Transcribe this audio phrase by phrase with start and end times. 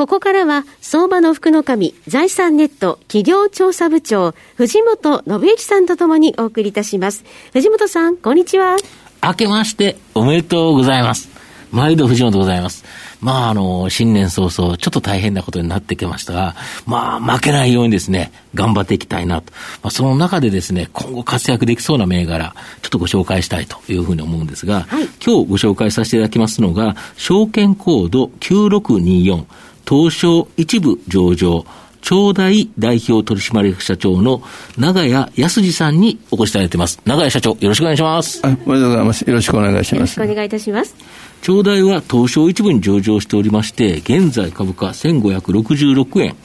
[0.00, 7.22] ここからは、相場の福の神、財産ネット企業調査部長、藤本信之さんとともにお送りいたします。
[7.52, 8.78] 藤本さん、こんにちは。
[9.22, 11.28] 明けましておめでとうございます。
[11.70, 12.84] 毎度藤本でございます。
[13.20, 19.52] まあ、あの、新年早々、ちょっと大変なことになってきましたが、まあ、負けないようにですね、頑張っていきたいなと。
[19.82, 29.44] まあ、その中でですね、今後活躍できそうな銘柄、ちょっとご紹介したいというふうに思うんですが、はい、今日ご紹介させていただきますのが、証券コード9624、
[29.90, 31.66] 東証一部上場、
[32.00, 34.40] 長大代表取締役社長の
[34.78, 37.00] 長谷康二さんにお越しいただいています。
[37.04, 38.40] 長谷社長、よろしくお願いします。
[38.44, 39.22] おめでとうございます。
[39.22, 39.96] よろしくお願いします。
[39.96, 40.94] よろしくお願いいたします。
[41.42, 46.36] 長大は東証一部に上場しておりまして、現在株価1566円、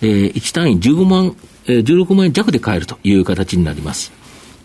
[0.00, 4.10] えー、1単位15万、えー、16万円弱で買えるという形になります。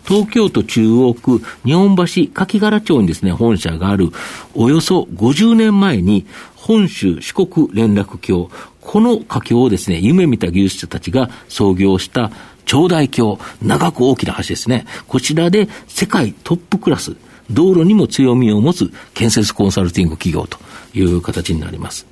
[0.04, 4.10] 東京都中央区日本橋柿柄町にですね、本社がある、
[4.54, 6.26] およそ50年前に
[6.62, 8.48] 本州四国連絡橋、
[8.80, 12.30] この架橋をですね、夢見た技術者たちが創業した
[12.66, 14.86] 長大橋、長く大きな橋ですね。
[15.08, 17.16] こちらで世界トップクラス、
[17.50, 20.56] 道路にも強みを持つ建設コンサルティング企業と。
[20.94, 22.06] いう形になります。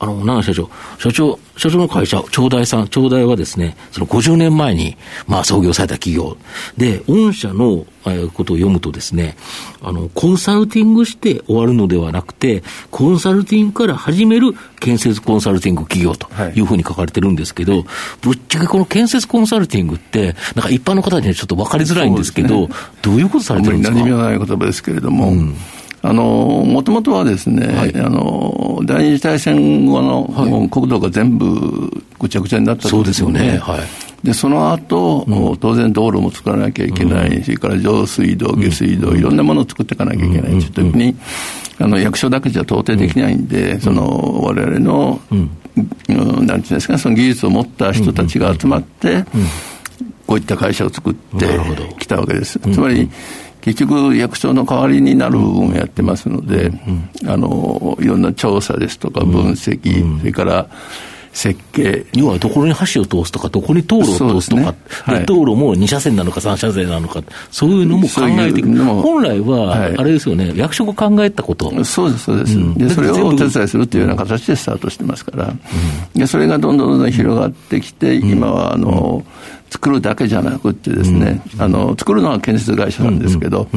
[0.00, 4.96] あの、長社長、社長、社長の会社、長大さん、長大はですね、その50年前に、
[5.28, 6.36] まあ、創業された企業。
[6.76, 9.36] で、御社の、えー、ことを読むとですね、
[9.80, 16.60] あの、コンサルティングして終わるのではなくて、コンサルティングから始める建設コンサルティング企業とい。
[16.62, 17.84] うふうに書かれてるんですけど、はい、
[18.22, 23.96] ぶっちゃけこの建設コンサルティングって、なんか一般の方にはちょっと分かりづらいんですけど、ね、どういうことされてるんですか？
[23.96, 25.54] 馴染みのない言葉ですけれども、うん
[26.04, 33.58] あの、もともとはですね、はい、あの、第二次大戦後の、はい、国土が全部ぐちゃぐちゃになったそうですよね。
[33.58, 33.80] はい。
[34.26, 41.16] で、その後、うん、当然道路も作らなきゃいけない、うん、それから上水道、下水道、うん、いろんなものを作っていかなきゃいけないという時に、
[41.78, 45.50] あの、役所だけじゃ到底できないんで、その、我々の、うん、
[46.46, 49.24] なんていうんですか、その技術を持った人たちが集まって、
[50.26, 51.46] こういった会社を作って
[51.98, 52.58] きたわけです。
[52.58, 53.08] つまり、
[53.62, 56.70] 結局、役所の代わりになる部分をやってますので、
[57.26, 60.66] あのいろんな調査ですとか分析、それから
[61.32, 62.04] 設計。
[62.12, 64.74] 要はどこに橋を通すとか、どこに道路を通すとか、ね。
[65.04, 68.84] はい、道路も2車線なのか3車線なのか、そういうのも考えていく。
[68.84, 71.70] 本来は、あれですよね、はい、役所が考えたこと。
[71.84, 72.88] そうです、そうです、うん、で。
[72.90, 79.24] それをお手伝いするというような形でスタートしてますから、うん、でそれがどんどんどんどん広がってきて、今は、あの、
[79.72, 83.68] 作るだけじゃなくてですね、あの、作るのは建設会社なんですけど、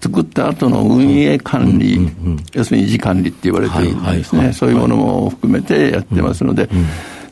[0.00, 2.08] 作った後の運営管理、
[2.54, 6.68] 要するに維持管理って言われてるんですね、そういうものも含めてやってますので、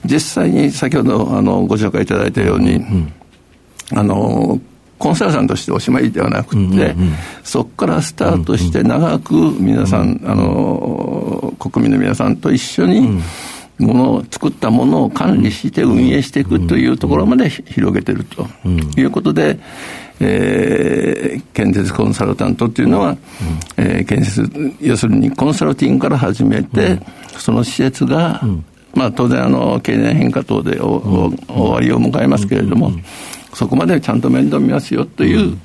[0.05, 2.85] 実際に先ほどあのご紹介いただいたように、
[3.95, 4.61] あの、
[4.99, 6.97] コンサルタントとしておしまいではなくて、
[7.45, 13.23] そこからスタートして長く皆さん、あの、国民の皆さんと一緒に、
[13.79, 18.47] ものを作ったものを管理して運営していくというところまで広げてると
[18.97, 19.59] いうことで、
[20.21, 23.17] えー、建設コンサルタントっていうのは、
[23.77, 24.51] えー、建設、
[24.81, 27.01] 要するにコンサルティングから始めて、
[27.39, 28.43] その施設が、
[28.95, 32.93] まあ当然あの、経年変化等で終わりを迎えますけれども、
[33.55, 35.57] そこまでちゃんと面倒見ますよという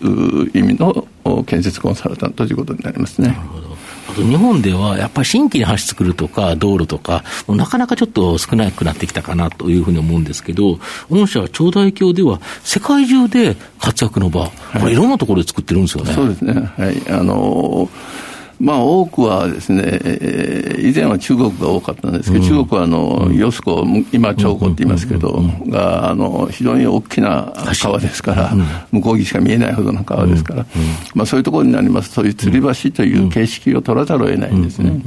[0.54, 1.08] 意味の
[1.46, 3.30] 建設コンサルタントということになりますね。
[3.30, 3.73] なるほど
[4.10, 16.14] あと日本ではやっぱり新規に橋作るとか道路とか、なかなかちょっと少なくなってきたかなというふうに思うんですけど、御社は長大橋では世界中で活躍の場、これいろんなところで作ってるんですよね。
[16.14, 16.54] そうですね。
[16.54, 17.10] はい。
[17.10, 28.54] あのーまあ、多くはですね、えー、以前は中国が多かったんですけど、うん、中国はあの、ヨスコ、今、長江って言いますけど、が、あの、非常に大きな川ですから、
[28.92, 30.66] 向こう岸しか見えないほどの川ですから、
[31.14, 32.12] まあ、そういうところになります。
[32.12, 35.02] そういう吊り橋という形式を取らざるを得ないんですね。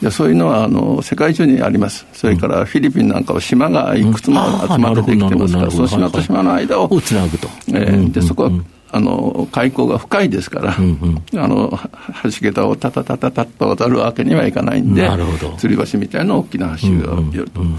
[0.00, 2.06] でそういうのは、あの、世界中にあります。
[2.12, 7.48] それからフィリピンなんかは島がいくつも集まってできてますから、その島と島の間を、つなぐと。
[7.68, 8.50] えー、で、そこは、
[8.94, 11.78] あの海溝が深いですから、うんうん、あの
[12.24, 17.78] 橋桁をたたたたたと渡るわけにはいかないんで、吊り橋みたいな大きな橋があると、うんうんうん、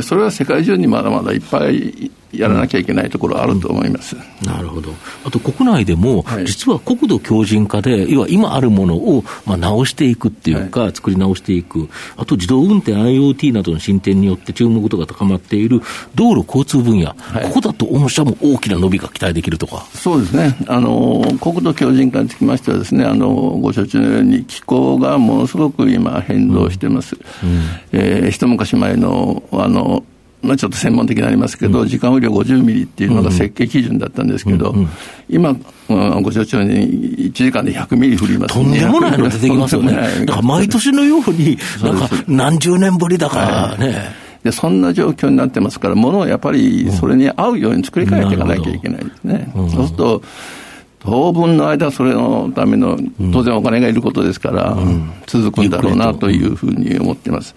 [0.00, 4.16] それは世界中にまだまだいっぱいやらなきゃいけないところあると思います。
[4.42, 4.92] なるほど。
[5.24, 15.82] あと国内でも、はい、実は国土強靭化で、要は今あるものを、まあ、直していくっていうか、はい、作り直していく、あと自動運転 IoT などの進展によって注目度が高まっている
[16.14, 19.86] 道路交通分野、はい、ここだと御社も大きな伸びが期待できるとか。
[19.92, 20.56] そうですね。
[20.68, 27.16] あの、国土強靭化につきましてはですね、あの、ご承知のように気候がものすごく今変動してます。
[27.44, 27.60] うんうん、
[27.92, 29.81] えー、一昔前の、あの、
[30.42, 34.74] まあ、ちょっと専門的になりますけど、うん、時間雨量50ミリっていうのが設計基準だったんですけど、
[35.28, 35.50] 今、
[35.88, 39.92] うん、ご承知のように1時間で100ミリ降ります、ね、とんでもないの出てきますよね。
[40.26, 43.38] だから毎年のように、なんか何十年ぶりだか
[43.78, 43.92] らね。
[43.92, 43.96] はい。
[44.42, 49.52] でそんな状況になってますから、ものをやっぱりそれに合うように作り変えていかなきゃいけないですね。
[49.54, 50.22] そうすると
[51.04, 52.98] 当分の間、それのための、
[53.32, 54.76] 当然お金がいることですから、
[55.26, 57.54] 続くんだろうなというふうに思っています。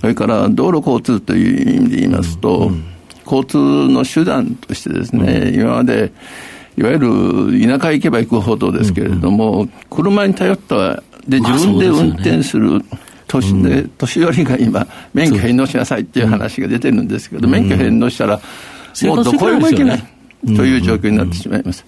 [0.00, 2.70] それから道路交通という意味で言いますと、
[3.24, 3.56] 交通
[3.88, 6.12] の手段としてですね、今まで、
[6.78, 12.82] いわゆる田舎行けば行くほどですけれども、車に頼ったで自分で運転する。
[13.28, 18.40] 年で年寄りが今、免許返納しなさいっていう話が出てるんですけど、免許返納したら、
[19.02, 20.04] もうどこへも行けない。
[20.54, 21.84] という状況になってしまいます。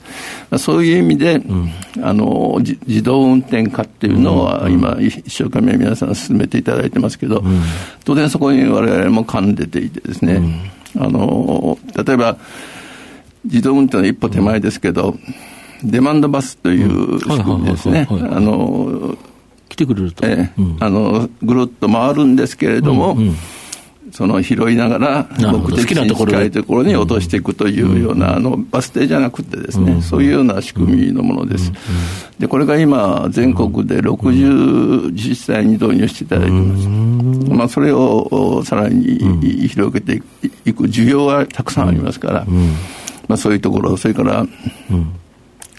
[0.50, 1.70] うん、そういう意味で、うん、
[2.02, 7.62] あの自動運転化っていうのは、今、一生懸命皆さん進めていただいてますけど、うん、
[8.04, 12.36] 当然そこに我々も噛んでていてですね、あの例えば、
[13.44, 15.16] 自動運転の一歩手前ですけど、
[15.84, 18.08] デマンドバスという仕組みですね。
[18.10, 19.16] あの
[19.68, 23.36] 来てくれると、ええあのぐるっと回るんですけれども、うんうん
[24.12, 31.72] その拾いながら、目的地に近いところに落としていくというような、あのバス停じゃなくてですね、そういうような仕組みのものです。
[32.38, 36.88] で、これが今、全国で60自治体に導入していただいています。
[37.50, 40.22] まあ、それをさらに広げて
[40.64, 42.46] いく需要はたくさんありますから、
[43.26, 44.46] まあ、そういうところ、それから、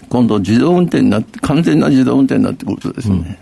[0.08, 3.38] 今度自動運転になって、完全な自動運転になってくるとですね、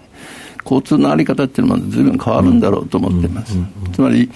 [0.64, 3.56] 交通の在り方っていうのはずいぶん変わるんだろうと思ってます。
[3.93, 4.31] つまり、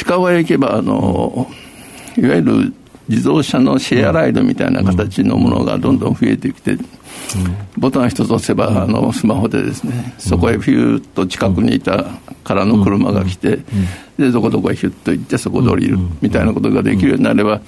[0.00, 1.46] 近場へ行けば、あの、
[2.16, 2.72] いわゆる
[3.08, 6.78] 自動車のシェアライドみたいな形のものがどんどん増えてきて、
[7.76, 12.06] ボタン一つ押せば、あの、スマホでですね、そこへフューッと近くにいた
[12.44, 13.58] からの車が来て、
[14.18, 17.60] で、どこどこへヒュッと行って、そこで降りるみたいなことができるようになれば、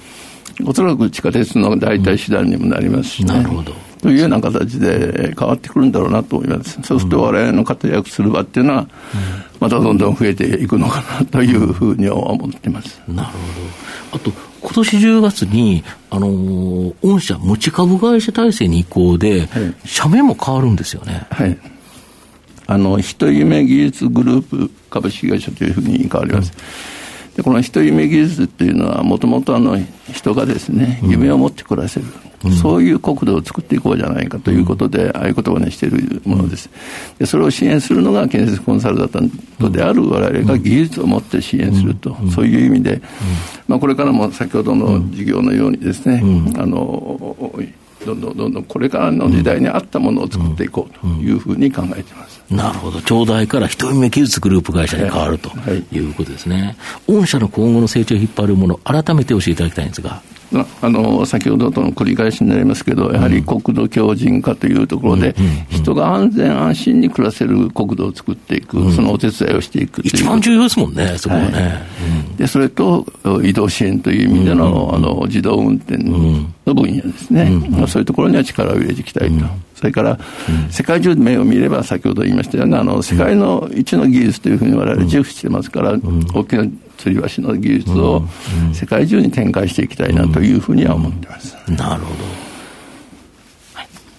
[0.65, 3.33] おそらく地下鉄の代替手段にもなりますしね。
[3.33, 3.73] なるほど。
[4.03, 6.77] というような形で変わってくるんだろうなと思います。
[6.83, 8.87] そうすると我々の活躍する場っていうのは、
[9.61, 13.01] またどんどん増えていくのかなというふうには思ってます。
[13.07, 14.17] なるほど。
[14.17, 21.25] あと、今年10月に、あのー、御社持ち株会社体制に移行で、はい、社名も変わるんですよね。
[21.31, 21.57] はい。
[22.67, 26.51] あの、人夢技術グループ株式会社というふうに変わります。
[26.51, 26.93] うん
[27.35, 29.57] でこの人夢技術っていうのはもともと
[30.11, 32.05] 人がですね夢を持って暮らせる、
[32.45, 36.69] うん、そういう国土を作っていこうじゃないかということで、うん、ああいう言葉にしているものです。
[37.19, 39.29] でそれを支援するのが建設コンサルタン
[39.59, 43.01] トである我々が技術を持って支援すると、うん、そういう意味で、
[43.67, 46.21] まあ、これからも先ほどの事業のようにですね、
[46.57, 47.33] あの
[48.05, 52.43] どんどんどんどんこれからの時代に合ったものを作っていこうというふうに考えています。
[52.49, 53.01] なるほど。
[53.01, 55.49] 長大から一人目技術グループ会社に変わると
[55.91, 56.75] いうことですね。
[57.07, 60.21] はい、御社の今後の成長を引っ張るもの、改めて教えていただきたいんですが。
[60.81, 65.35] あの先ほどとの繰り返しになりますけど、やはり国土強靭化というところで、
[65.69, 71.51] 人が安全安心に暮らせる国土を作っていく、そのお手伝いをしていく一番重要ですもんね、そこはね。
[71.51, 71.69] は
[72.35, 73.05] い、でそれと
[73.43, 79.45] 移動支援という意味での,、あの自動運転の分野ですね、まあ、そういうところには力を入れていきたいと。
[79.75, 80.17] それから、
[80.69, 85.97] 世界中で目を見れば、先ほど言いましたような、あの世界の一の技術というふうに我々、重視してますから、
[86.33, 86.65] 大きな
[87.03, 88.23] 吊り橋の技術を
[88.73, 91.55] 世界中に展開していきたいなというふうには思ってます。
[91.69, 92.53] なるほど。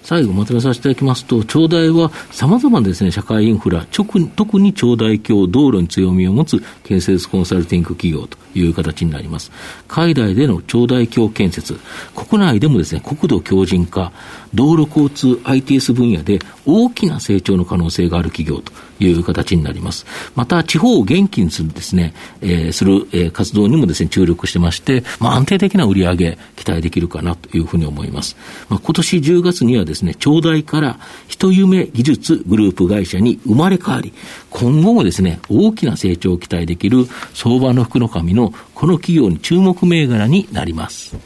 [0.02, 4.18] 最後まとめさせていただきますと、長大はさまざまなですね、社会インフラ、特
[4.60, 9.50] に長大橋、道路に強みを持つ建設コンサルティング企業という形になります。
[9.88, 11.78] 海外での長大橋建設、
[12.14, 14.12] 国内でもですね、国土強靭化、
[14.54, 20.06] 道路交通 ITS 分野で大きな成長の可能性がある企業という形になります。
[20.34, 28.36] また、地方を元気にするですね、えー、する、えー、活動にもですね、注力してまして、まあ、安定的な売り上げ、期待できるかなというふうに思います。
[28.68, 34.12] まあ、今年10月にはですね、長大から人夢技術グループ会社に生まれ変わり、
[34.50, 38.43] 今後もですね、大きな成長を期待できる相場の福の神の
[38.74, 41.16] この企業に注目銘柄になります。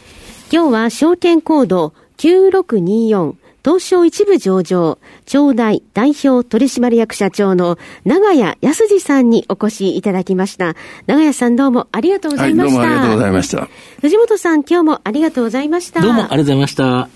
[0.52, 3.34] 今日は証券コード9624
[3.64, 10.74] 東証一部上場、長大代表取締役社長の永冶泰司さんにお越しいただきました。
[11.06, 12.80] 永冶さんどうもありがとうございました。
[12.80, 13.68] はい、どうもありがとうございました。
[14.00, 16.00] 藤本さん今日もありがとうございました。
[16.00, 17.08] どうもありがとうございました。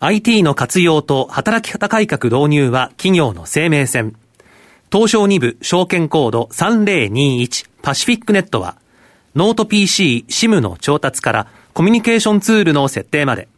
[0.00, 4.16] IT の活用と働き方改革導入は企業の生命線。
[4.92, 8.76] 東証2部証券コード3021パシフィックネットは、
[9.34, 13.48] ノート PC、SIM の調達からコミュニケーションツールの設定まで、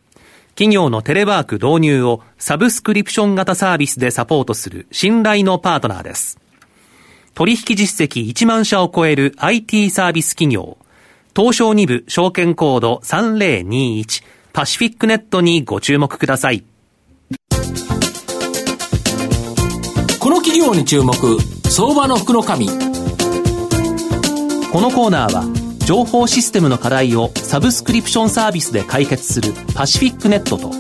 [0.51, 6.39] 企業のテレワーク導入をサブスクリプション型サービスでサポートする信頼のパートナーです。
[7.35, 10.79] 取引実績1万社を超える IT サービス企業、
[11.35, 14.23] 東証2部証券コード3021
[14.53, 16.63] パシフィックネットにご注目ください。
[20.45, 21.15] 企業に注目、
[21.71, 22.67] 相場の福の神。
[22.69, 22.73] こ
[24.83, 25.45] のコーナーは、
[25.87, 30.71] 情報システムの課題をサブスクリプションサービスで解決するパシフィックネットと、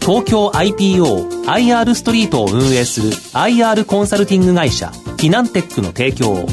[0.00, 6.46] 東京 IPO IR ストリートを運営する IR コンサルティング会社フィナンテックの提供を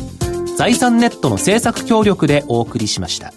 [0.57, 3.31] 財産ネットの政策協力でお送りしました。